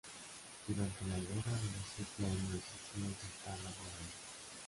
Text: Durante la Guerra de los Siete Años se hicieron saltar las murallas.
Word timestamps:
Durante 0.67 1.05
la 1.05 1.17
Guerra 1.19 1.59
de 1.61 1.77
los 1.77 1.85
Siete 1.95 2.25
Años 2.25 2.59
se 2.65 2.97
hicieron 2.97 3.15
saltar 3.21 3.59
las 3.63 3.77
murallas. 3.77 4.17